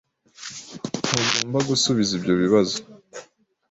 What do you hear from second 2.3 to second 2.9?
bibazo.